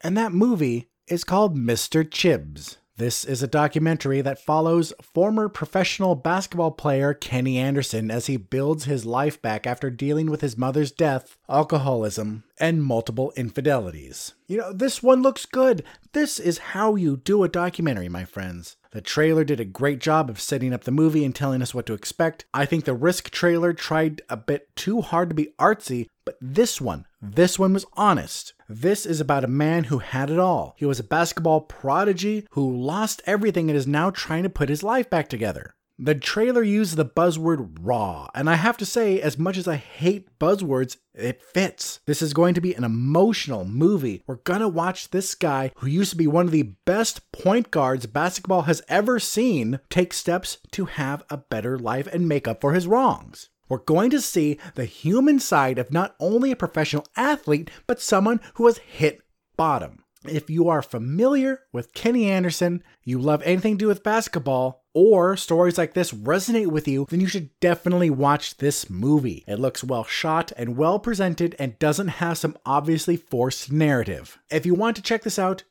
[0.00, 2.08] and that movie is called Mr.
[2.10, 2.78] Chibbs.
[3.02, 8.84] This is a documentary that follows former professional basketball player Kenny Anderson as he builds
[8.84, 14.34] his life back after dealing with his mother's death, alcoholism, and multiple infidelities.
[14.46, 15.82] You know, this one looks good.
[16.12, 18.76] This is how you do a documentary, my friends.
[18.92, 21.86] The trailer did a great job of setting up the movie and telling us what
[21.86, 22.44] to expect.
[22.52, 26.78] I think the Risk trailer tried a bit too hard to be artsy, but this
[26.78, 28.52] one, this one was honest.
[28.68, 30.74] This is about a man who had it all.
[30.76, 34.82] He was a basketball prodigy who lost everything and is now trying to put his
[34.82, 35.74] life back together.
[36.04, 39.76] The trailer used the buzzword raw, and I have to say, as much as I
[39.76, 42.00] hate buzzwords, it fits.
[42.06, 44.24] This is going to be an emotional movie.
[44.26, 48.06] We're gonna watch this guy, who used to be one of the best point guards
[48.06, 52.72] basketball has ever seen, take steps to have a better life and make up for
[52.72, 53.50] his wrongs.
[53.68, 58.40] We're going to see the human side of not only a professional athlete, but someone
[58.54, 59.20] who has hit
[59.56, 60.02] bottom.
[60.28, 65.36] If you are familiar with Kenny Anderson, you love anything to do with basketball, or
[65.36, 69.44] stories like this resonate with you, then you should definitely watch this movie.
[69.46, 74.38] It looks well shot and well presented and doesn't have some obviously forced narrative.
[74.50, 75.64] If you want to check this out,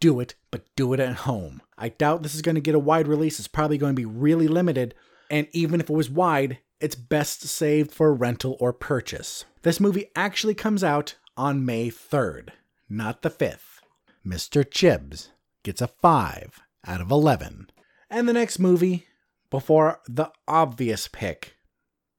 [0.00, 1.62] do it, but do it at home.
[1.76, 3.38] I doubt this is going to get a wide release.
[3.38, 4.94] It's probably going to be really limited,
[5.30, 9.44] and even if it was wide, it's best saved for rental or purchase.
[9.62, 12.50] This movie actually comes out on May 3rd,
[12.88, 13.80] not the 5th.
[14.26, 14.68] Mr.
[14.68, 15.30] Chibbs
[15.62, 17.70] gets a 5 out of 11.
[18.10, 19.06] And the next movie,
[19.50, 21.56] before the obvious pick,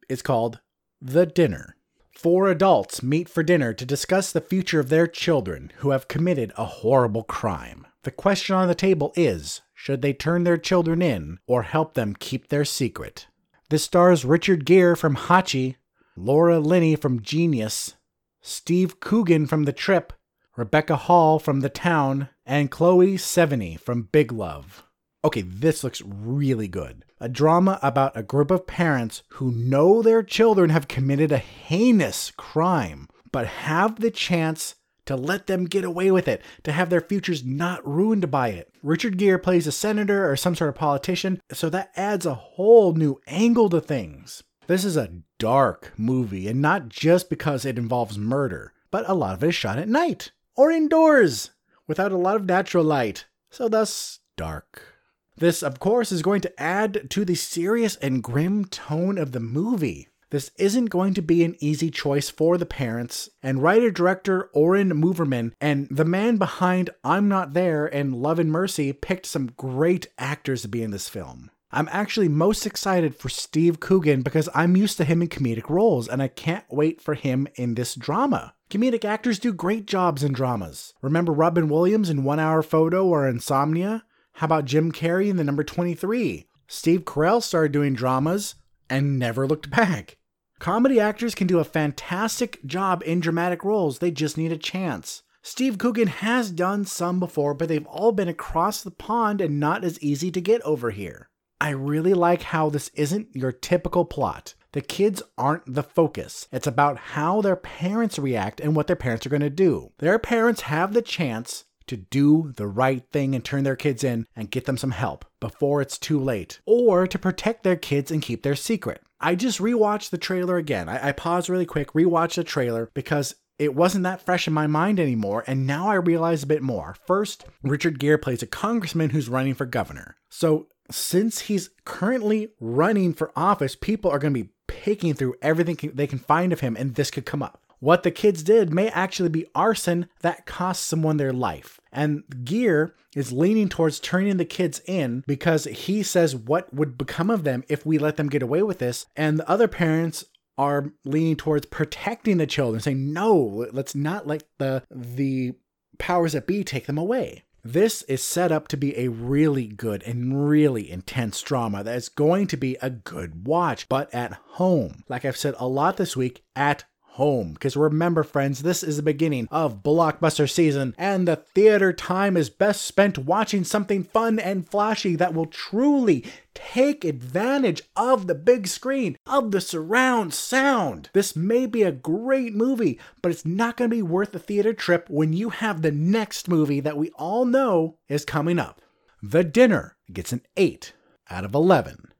[0.07, 0.59] is called
[1.01, 1.75] The Dinner.
[2.11, 6.51] Four adults meet for dinner to discuss the future of their children who have committed
[6.57, 7.87] a horrible crime.
[8.03, 12.15] The question on the table is should they turn their children in or help them
[12.19, 13.27] keep their secret?
[13.69, 15.77] This stars Richard Gere from Hachi,
[16.15, 17.95] Laura Linney from Genius,
[18.41, 20.13] Steve Coogan from The Trip,
[20.57, 24.83] Rebecca Hall from The Town, and Chloe Sevigny from Big Love.
[25.21, 27.03] Okay, this looks really good.
[27.19, 32.31] A drama about a group of parents who know their children have committed a heinous
[32.31, 37.01] crime, but have the chance to let them get away with it, to have their
[37.01, 38.71] futures not ruined by it.
[38.81, 42.93] Richard Gere plays a senator or some sort of politician, so that adds a whole
[42.93, 44.43] new angle to things.
[44.67, 49.33] This is a dark movie, and not just because it involves murder, but a lot
[49.33, 51.49] of it is shot at night or indoors
[51.87, 54.98] without a lot of natural light, so thus dark.
[55.39, 59.39] This, of course, is going to add to the serious and grim tone of the
[59.39, 60.09] movie.
[60.31, 64.91] This isn't going to be an easy choice for the parents, and writer director Oren
[64.91, 70.07] Moverman and the man behind I'm Not There and Love and Mercy picked some great
[70.19, 71.49] actors to be in this film.
[71.71, 76.09] I'm actually most excited for Steve Coogan because I'm used to him in comedic roles,
[76.09, 78.55] and I can't wait for him in this drama.
[78.69, 80.93] Comedic actors do great jobs in dramas.
[81.01, 84.03] Remember Robin Williams in One Hour Photo or Insomnia?
[84.39, 86.47] How about Jim Carrey in the number 23?
[86.65, 88.55] Steve Carell started doing dramas
[88.89, 90.15] and never looked back.
[90.59, 95.23] Comedy actors can do a fantastic job in dramatic roles, they just need a chance.
[95.41, 99.83] Steve Coogan has done some before, but they've all been across the pond and not
[99.83, 101.29] as easy to get over here.
[101.59, 104.53] I really like how this isn't your typical plot.
[104.71, 106.47] The kids aren't the focus.
[106.49, 109.91] It's about how their parents react and what their parents are going to do.
[109.97, 114.25] Their parents have the chance to do the right thing and turn their kids in
[114.35, 118.21] and get them some help before it's too late, or to protect their kids and
[118.21, 119.01] keep their secret.
[119.19, 120.87] I just rewatched the trailer again.
[120.87, 124.67] I, I paused really quick, rewatched the trailer because it wasn't that fresh in my
[124.67, 126.95] mind anymore, and now I realize a bit more.
[127.05, 130.15] First, Richard Gere plays a congressman who's running for governor.
[130.29, 135.91] So, since he's currently running for office, people are going to be picking through everything
[135.93, 137.61] they can find of him, and this could come up.
[137.79, 141.79] What the kids did may actually be arson that cost someone their life.
[141.91, 147.29] And Gere is leaning towards turning the kids in because he says what would become
[147.29, 149.05] of them if we let them get away with this.
[149.15, 150.25] And the other parents
[150.57, 155.53] are leaning towards protecting the children, saying, no, let's not let the the
[155.97, 157.43] powers that be take them away.
[157.63, 162.09] This is set up to be a really good and really intense drama that is
[162.09, 165.03] going to be a good watch, but at home.
[165.09, 167.53] Like I've said a lot this week, at home.
[167.53, 172.49] Because remember, friends, this is the beginning of blockbuster season, and the theater time is
[172.49, 178.67] best spent watching something fun and flashy that will truly take advantage of the big
[178.67, 181.09] screen, of the surround sound.
[181.13, 184.73] This may be a great movie, but it's not going to be worth the theater
[184.73, 188.81] trip when you have the next movie that we all know is coming up.
[189.21, 190.93] The Dinner gets an 8
[191.29, 192.11] out of 11.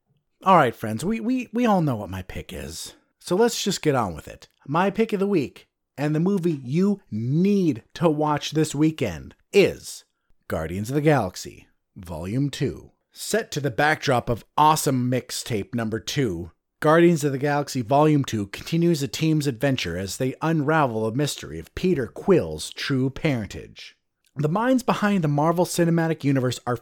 [0.43, 2.95] All right, friends, we, we, we all know what my pick is.
[3.29, 4.47] So let's just get on with it.
[4.67, 10.03] My pick of the week and the movie you need to watch this weekend is
[10.47, 12.89] Guardians of the Galaxy, Volume 2.
[13.11, 18.47] Set to the backdrop of awesome mixtape number 2, Guardians of the Galaxy Volume 2
[18.47, 23.95] continues the team's adventure as they unravel the mystery of Peter Quill's true parentage.
[24.37, 26.79] The minds behind the Marvel Cinematic Universe are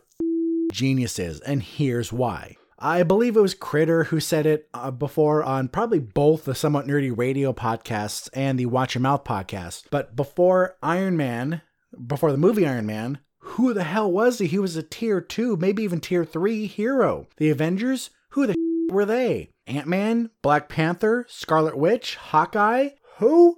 [0.71, 2.55] geniuses, and here's why.
[2.79, 6.85] I believe it was Critter who said it uh, before on probably both the Somewhat
[6.85, 9.85] Nerdy Radio podcasts and the Watch Your Mouth podcast.
[9.89, 11.63] But before Iron Man,
[12.05, 14.45] before the movie Iron Man, who the hell was he?
[14.45, 17.27] He was a tier two, maybe even tier three hero.
[17.37, 18.55] The Avengers, who the
[18.91, 19.49] were they?
[19.65, 22.89] Ant Man, Black Panther, Scarlet Witch, Hawkeye?
[23.17, 23.57] Who?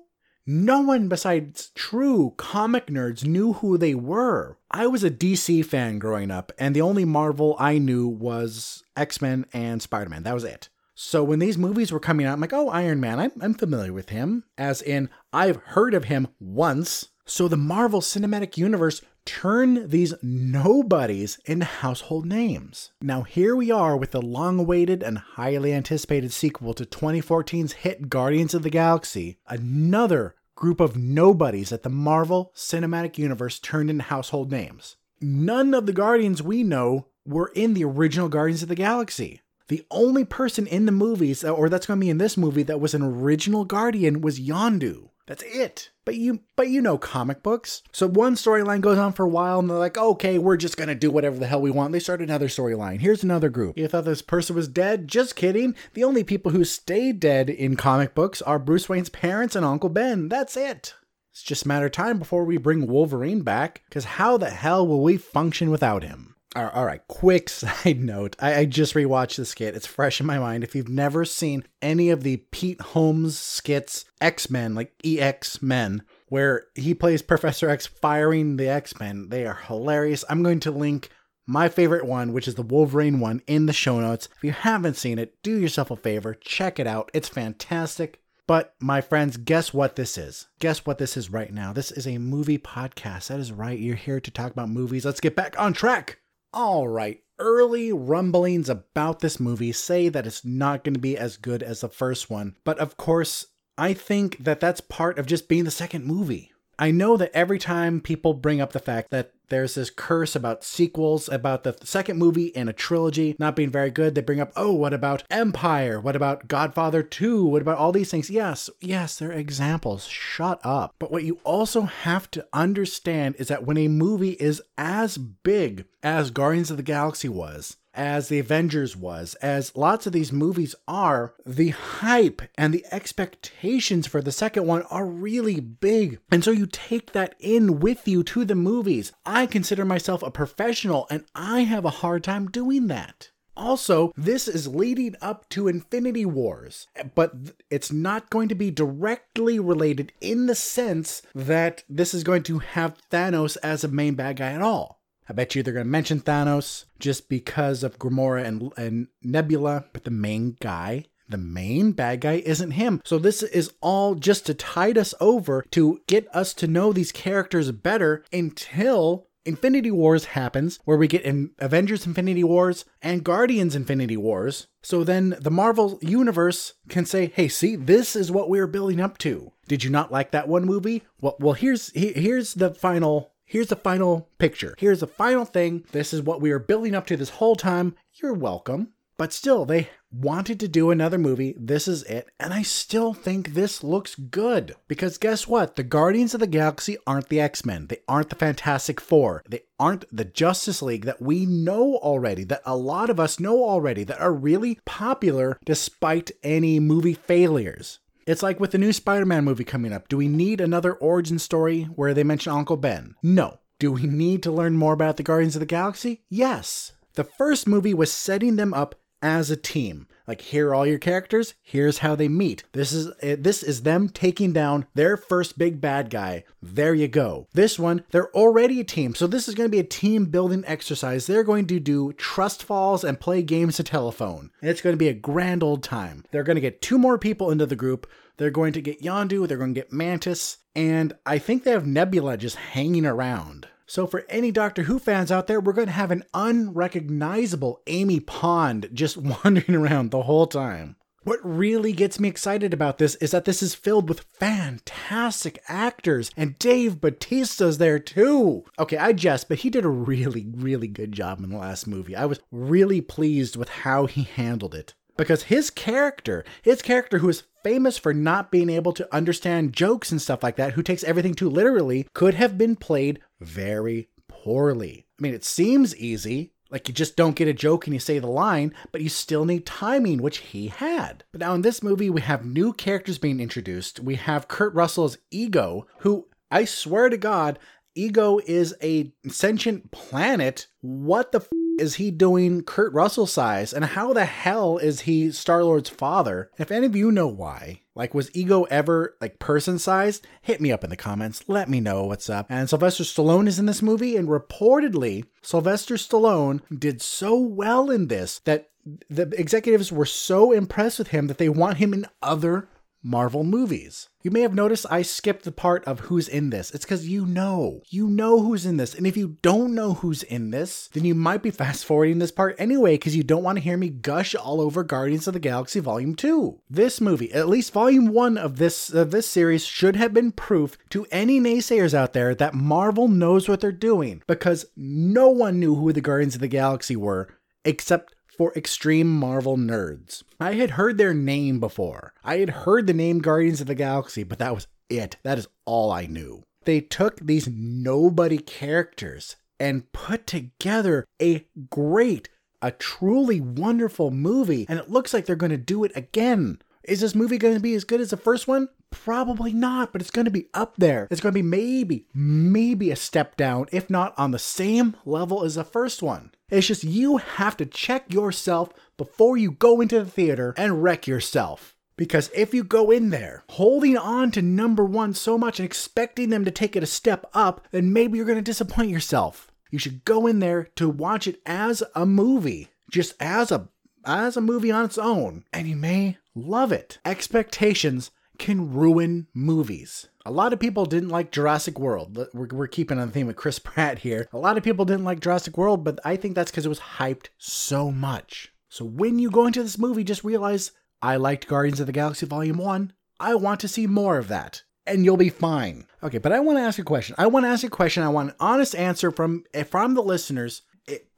[0.52, 4.58] No one besides true comic nerds knew who they were.
[4.72, 9.22] I was a DC fan growing up, and the only Marvel I knew was X
[9.22, 10.24] Men and Spider Man.
[10.24, 10.70] That was it.
[10.96, 13.94] So when these movies were coming out, I'm like, oh, Iron Man, I'm, I'm familiar
[13.94, 14.44] with him.
[14.58, 17.10] As in, I've heard of him once.
[17.28, 22.90] So the Marvel Cinematic Universe turned these nobodies into household names.
[23.04, 28.56] Now here we are with the long-awaited and highly anticipated sequel to 2014's hit Guardians
[28.56, 34.52] of the Galaxy, another group of nobodies that the Marvel Cinematic Universe turned into household
[34.52, 34.98] names.
[35.22, 39.40] None of the Guardians we know were in the original Guardians of the Galaxy.
[39.70, 42.82] The only person in the movies, or that's going to be in this movie, that
[42.82, 45.09] was an original Guardian was Yondu.
[45.30, 45.92] That's it.
[46.06, 47.84] But you but you know comic books.
[47.92, 50.96] So one storyline goes on for a while and they're like, okay, we're just gonna
[50.96, 51.92] do whatever the hell we want.
[51.92, 53.00] They start another storyline.
[53.00, 53.78] Here's another group.
[53.78, 55.08] You thought this person was dead?
[55.08, 55.76] Just kidding.
[55.94, 59.90] The only people who stay dead in comic books are Bruce Wayne's parents and Uncle
[59.90, 60.30] Ben.
[60.30, 60.96] That's it.
[61.32, 64.88] It's just a matter of time before we bring Wolverine back, because how the hell
[64.88, 66.29] will we function without him?
[66.56, 68.36] All right, quick side note.
[68.40, 69.76] I, I, just rewatched the skit.
[69.76, 70.64] It's fresh in my mind.
[70.64, 76.02] If you've never seen any of the Pete Holmes skits, X Men, like EX Men,
[76.28, 80.26] where he plays Professor X firing the X Men, they are hilarious.
[80.28, 81.10] I'm going to link
[81.46, 84.28] my favorite one, which is the Wolverine one, in the show notes.
[84.38, 87.12] If you haven't seen it, do yourself a favor, check it out.
[87.14, 88.22] It's fantastic.
[88.48, 90.48] But my friends, guess what this is?
[90.58, 91.74] Guess what this is right now?
[91.74, 93.28] This is a movie podcast.
[93.28, 93.78] That is right.
[93.78, 95.06] You're here to talk about movies.
[95.06, 96.18] Let's get back on track.
[96.52, 101.38] All right, early rumblings about this movie say that it's not going to be as
[101.38, 102.56] good as the first one.
[102.64, 103.46] But of course,
[103.78, 106.52] I think that that's part of just being the second movie.
[106.80, 110.64] I know that every time people bring up the fact that there's this curse about
[110.64, 114.16] sequels, about the second movie in a trilogy not being very good.
[114.16, 116.00] They bring up, oh, what about Empire?
[116.00, 117.46] What about Godfather 2?
[117.46, 118.30] What about all these things?
[118.30, 120.08] Yes, yes, they're examples.
[120.08, 120.96] Shut up.
[121.00, 125.86] But what you also have to understand is that when a movie is as big
[126.02, 130.76] as Guardians of the Galaxy was, as the Avengers was, as lots of these movies
[130.88, 136.20] are, the hype and the expectations for the second one are really big.
[136.32, 139.12] And so you take that in with you to the movies.
[139.26, 143.30] I consider myself a professional and I have a hard time doing that.
[143.60, 147.34] Also, this is leading up to Infinity Wars, but
[147.70, 152.60] it's not going to be directly related in the sense that this is going to
[152.60, 154.99] have Thanos as a main bad guy at all.
[155.30, 159.86] I bet you they're going to mention Thanos just because of Gamora and, and Nebula,
[159.94, 163.02] but the main guy the main bad guy isn't him.
[163.06, 167.12] So this is all just to tide us over to get us to know these
[167.12, 173.76] characters better until Infinity Wars happens, where we get in Avengers Infinity Wars and Guardians
[173.76, 174.68] Infinity Wars.
[174.82, 179.18] So then the Marvel Universe can say, hey, see, this is what we're building up
[179.20, 179.54] to.
[179.68, 181.04] Did you not like that one movie?
[181.22, 184.76] Well, well, here's here's the final here's the final picture.
[184.78, 185.84] Here's the final thing.
[185.92, 187.96] This is what we were building up to this whole time.
[188.14, 188.94] You're welcome.
[189.18, 191.54] But still, they wanted to do another movie.
[191.60, 192.30] This is it.
[192.40, 194.76] And I still think this looks good.
[194.88, 195.76] Because guess what?
[195.76, 197.88] The Guardians of the Galaxy aren't the X Men.
[197.88, 199.44] They aren't the Fantastic Four.
[199.50, 203.62] They aren't the Justice League that we know already, that a lot of us know
[203.66, 208.00] already, that are really popular despite any movie failures.
[208.30, 210.08] It's like with the new Spider Man movie coming up.
[210.08, 213.16] Do we need another origin story where they mention Uncle Ben?
[213.24, 213.58] No.
[213.80, 216.22] Do we need to learn more about the Guardians of the Galaxy?
[216.30, 216.92] Yes.
[217.16, 220.08] The first movie was setting them up as a team.
[220.28, 222.64] Like here are all your characters, here's how they meet.
[222.74, 226.44] This is eh, this is them taking down their first big bad guy.
[226.62, 227.48] There you go.
[227.54, 229.16] This one, they're already a team.
[229.16, 231.26] So this is going to be a team building exercise.
[231.26, 234.52] They're going to do trust falls and play games to telephone.
[234.62, 236.24] It's going to be a grand old time.
[236.32, 238.06] They're going to get two more people into the group.
[238.38, 241.86] They're going to get Yondu, they're going to get Mantis, and I think they have
[241.86, 243.68] Nebula just hanging around.
[243.90, 248.20] So, for any Doctor Who fans out there, we're going to have an unrecognizable Amy
[248.20, 250.96] Pond just wandering around the whole time.
[251.24, 256.30] What really gets me excited about this is that this is filled with fantastic actors,
[256.38, 258.64] and Dave Batista's there too.
[258.78, 262.16] Okay, I jest, but he did a really, really good job in the last movie.
[262.16, 264.94] I was really pleased with how he handled it.
[265.20, 270.12] Because his character, his character who is famous for not being able to understand jokes
[270.12, 275.08] and stuff like that, who takes everything too literally, could have been played very poorly.
[275.20, 278.18] I mean, it seems easy, like you just don't get a joke and you say
[278.20, 281.26] the line, but you still need timing, which he had.
[281.34, 284.00] But now in this movie, we have new characters being introduced.
[284.00, 287.60] We have Kurt Russell's Ego, who I swear to God,
[287.96, 290.68] Ego is a sentient planet.
[290.82, 293.74] What the f- is he doing Kurt Russell size?
[293.74, 296.52] And how the hell is he Star Lord's father?
[296.58, 300.26] If any of you know why, like, was Ego ever like person sized?
[300.42, 301.44] Hit me up in the comments.
[301.48, 302.48] Let me know what's up.
[302.50, 308.08] And Sylvester Stallone is in this movie, and reportedly, Sylvester Stallone did so well in
[308.08, 308.70] this that
[309.10, 312.68] the executives were so impressed with him that they want him in other
[313.02, 314.10] Marvel movies.
[314.22, 316.72] You may have noticed I skipped the part of who's in this.
[316.72, 317.82] It's because you know.
[317.88, 318.94] You know who's in this.
[318.94, 322.32] And if you don't know who's in this, then you might be fast forwarding this
[322.32, 325.40] part anyway because you don't want to hear me gush all over Guardians of the
[325.40, 326.60] Galaxy Volume 2.
[326.70, 330.78] This movie, at least Volume 1 of this of this series should have been proof
[330.90, 335.76] to any naysayers out there that Marvel knows what they're doing because no one knew
[335.76, 337.30] who the Guardians of the Galaxy were
[337.66, 340.24] except for extreme Marvel nerds.
[340.40, 342.14] I had heard their name before.
[342.24, 345.18] I had heard the name Guardians of the Galaxy, but that was it.
[345.24, 346.44] That is all I knew.
[346.64, 352.30] They took these nobody characters and put together a great,
[352.62, 356.62] a truly wonderful movie, and it looks like they're going to do it again.
[356.86, 358.70] Is this movie going to be as good as the first one?
[358.90, 361.10] Probably not, but it's going to be up there.
[361.12, 365.44] It's going to be maybe, maybe a step down, if not on the same level
[365.44, 366.32] as the first one.
[366.50, 371.08] It's just you have to check yourself before you go into the theater and wreck
[371.08, 371.76] yourself.
[371.96, 376.30] Because if you go in there holding on to number one so much and expecting
[376.30, 379.52] them to take it a step up, then maybe you're going to disappoint yourself.
[379.70, 383.70] You should go in there to watch it as a movie, just as a
[384.06, 387.00] as a movie on its own, and you may love it.
[387.06, 390.08] Expectations can ruin movies.
[390.26, 392.18] A lot of people didn't like Jurassic World.
[392.34, 394.28] We're, we're keeping on the theme of Chris Pratt here.
[394.34, 396.80] A lot of people didn't like Jurassic World, but I think that's because it was
[396.80, 398.52] hyped so much.
[398.68, 402.26] So when you go into this movie, just realize I liked Guardians of the Galaxy
[402.26, 402.94] Volume 1.
[403.20, 404.64] I want to see more of that.
[404.86, 405.86] And you'll be fine.
[406.04, 407.16] Okay, but I want to ask a question.
[407.18, 408.04] I want to ask a question.
[408.04, 410.64] I want an honest answer from eh, from the listeners.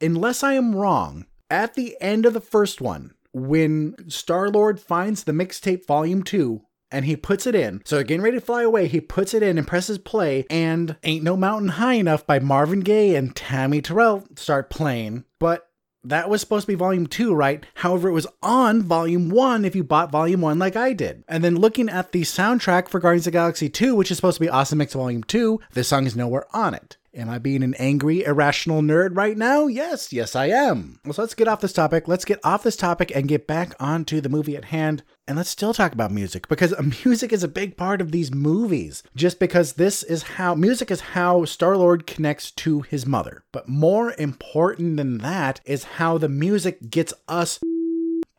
[0.00, 5.24] Unless I am wrong, at the end of the first one, when Star Lord finds
[5.24, 6.60] the mixtape Volume 2
[6.92, 7.82] and he puts it in.
[7.84, 11.24] So getting ready to fly away, he puts it in and presses play, and Ain't
[11.24, 15.24] No Mountain High Enough by Marvin Gaye and Tammy Terrell start playing.
[15.38, 15.68] But
[16.04, 17.64] that was supposed to be volume two, right?
[17.76, 21.24] However, it was on volume one if you bought volume one like I did.
[21.28, 24.40] And then looking at the soundtrack for Guardians of Galaxy 2, which is supposed to
[24.40, 26.96] be Awesome Mix Volume 2, this song is nowhere on it.
[27.14, 29.66] Am I being an angry, irrational nerd right now?
[29.66, 30.98] Yes, yes, I am.
[31.04, 32.08] Well, so let's get off this topic.
[32.08, 35.02] Let's get off this topic and get back onto the movie at hand.
[35.28, 39.02] And let's still talk about music because music is a big part of these movies.
[39.14, 43.44] Just because this is how music is how Star Lord connects to his mother.
[43.52, 47.60] But more important than that is how the music gets us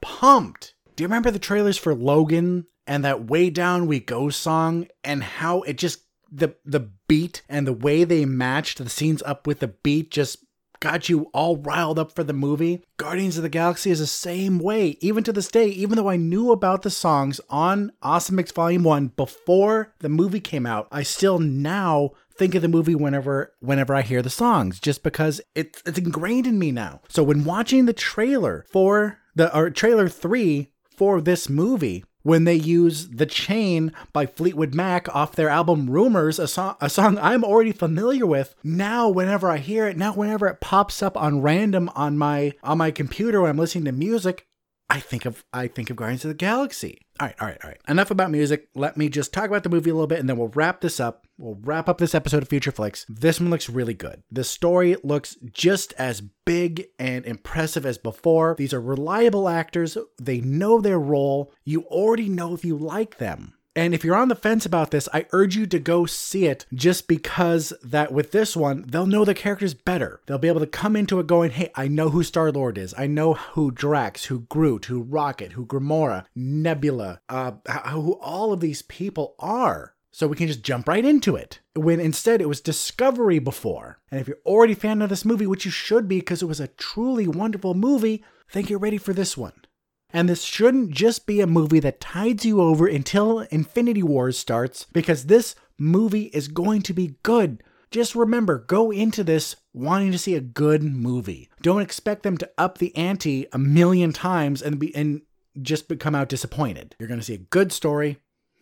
[0.01, 0.73] pumped.
[0.95, 5.23] Do you remember the trailers for Logan and that Way Down We Go song and
[5.23, 5.99] how it just
[6.33, 10.43] the the beat and the way they matched the scenes up with the beat just
[10.79, 12.83] got you all riled up for the movie.
[12.97, 14.97] Guardians of the Galaxy is the same way.
[14.99, 18.83] Even to this day, even though I knew about the songs on Awesome Mix Volume
[18.83, 23.95] 1 before the movie came out, I still now think of the movie whenever whenever
[23.95, 26.99] I hear the songs just because it's it's ingrained in me now.
[27.07, 32.55] So when watching the trailer for the or trailer 3 for this movie, when they
[32.55, 37.43] use The Chain by Fleetwood Mac off their album Rumours, a song, a song I'm
[37.43, 38.55] already familiar with.
[38.63, 42.77] Now, whenever I hear it, now whenever it pops up on random on my on
[42.79, 44.47] my computer when I'm listening to music,
[44.89, 46.99] I think of I think of Guardians of the Galaxy.
[47.19, 47.81] All right, all right, all right.
[47.87, 48.69] Enough about music.
[48.73, 50.99] Let me just talk about the movie a little bit and then we'll wrap this
[50.99, 51.22] up.
[51.37, 53.05] We'll wrap up this episode of Future Flicks.
[53.09, 54.21] This one looks really good.
[54.31, 58.55] The story looks just as big and impressive as before.
[58.57, 59.97] These are reliable actors.
[60.21, 61.51] They know their role.
[61.65, 63.55] You already know if you like them.
[63.75, 66.67] And if you're on the fence about this, I urge you to go see it
[66.71, 70.21] just because that with this one, they'll know the characters better.
[70.27, 72.93] They'll be able to come into it going, hey, I know who Star Lord is.
[72.95, 77.53] I know who Drax, who Groot, who Rocket, who Gamora, Nebula, uh,
[77.89, 79.95] who all of these people are.
[80.13, 81.59] So we can just jump right into it.
[81.75, 83.99] When instead it was Discovery before.
[84.11, 86.47] And if you're already a fan of this movie, which you should be because it
[86.47, 89.65] was a truly wonderful movie, then you're ready for this one.
[90.11, 94.85] And this shouldn't just be a movie that tides you over until Infinity Wars starts,
[94.93, 97.63] because this movie is going to be good.
[97.89, 101.49] Just remember, go into this wanting to see a good movie.
[101.63, 105.21] Don't expect them to up the ante a million times and be and
[105.61, 106.95] just come out disappointed.
[106.99, 108.19] You're going to see a good story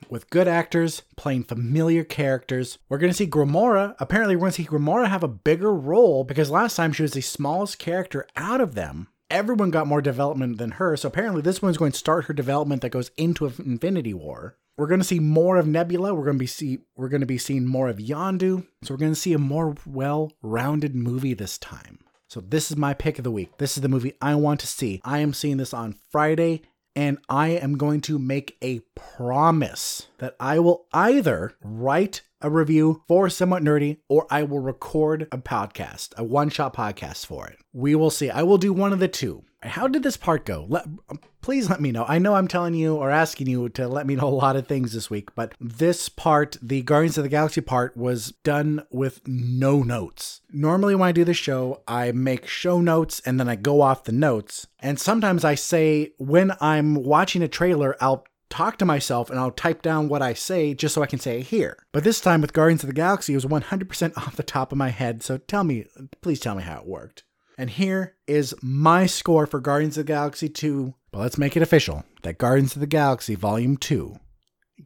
[0.10, 2.78] with good actors playing familiar characters.
[2.90, 3.96] We're going to see Gamora.
[4.00, 7.14] Apparently, we're going to see Gamora have a bigger role because last time she was
[7.14, 10.96] the smallest character out of them everyone got more development than her.
[10.98, 14.58] So apparently, this one's going to start her development that goes into Infinity War.
[14.78, 16.14] We're going to see more of Nebula.
[16.14, 18.66] We're going to be see we're going to be seeing more of Yondu.
[18.84, 22.00] So we're going to see a more well-rounded movie this time.
[22.28, 23.58] So this is my pick of the week.
[23.58, 25.02] This is the movie I want to see.
[25.04, 26.62] I am seeing this on Friday
[26.96, 33.04] and I am going to make a promise that I will either write a review
[33.08, 37.60] for Somewhat Nerdy or I will record a podcast, a one shot podcast for it.
[37.74, 38.30] We will see.
[38.30, 39.44] I will do one of the two.
[39.64, 40.66] How did this part go?
[40.68, 42.06] Let, um, please let me know.
[42.08, 44.68] I know I'm telling you or asking you to let me know a lot of
[44.68, 49.22] things this week, but this part, the Guardians of the Galaxy part, was done with
[49.28, 50.42] no notes.
[50.52, 54.06] Normally, when I do the show, I make show notes and then I go off
[54.06, 54.68] the notes.
[54.80, 59.52] And sometimes I say, when I'm watching a trailer, I'll talk to myself and I'll
[59.52, 61.78] type down what I say just so I can say it here.
[61.92, 64.78] But this time with Guardians of the Galaxy, it was 100% off the top of
[64.78, 65.24] my head.
[65.24, 65.86] So tell me,
[66.22, 67.24] please tell me how it worked.
[67.58, 70.94] And here is my score for Guardians of the Galaxy 2.
[71.12, 74.18] But let's make it official that Guardians of the Galaxy Volume 2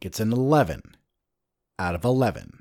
[0.00, 0.82] gets an 11
[1.78, 2.60] out of 11.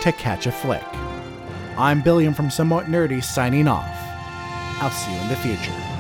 [0.01, 0.85] to catch a flick.
[1.77, 3.89] I'm Billiam from Somewhat Nerdy signing off.
[4.81, 5.94] I'll see you in the future.